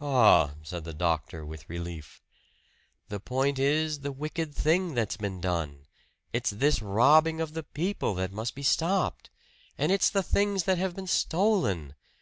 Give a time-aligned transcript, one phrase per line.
[0.00, 2.22] "Ah!" said the doctor with relief.
[3.10, 5.84] "The point is, the wicked thing that's been done.
[6.32, 9.28] It's this robbing of the people that must be stopped!
[9.76, 11.94] And it's the things that have been stolen!